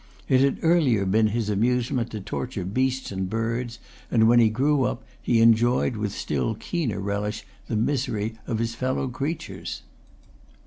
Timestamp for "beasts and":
2.65-3.29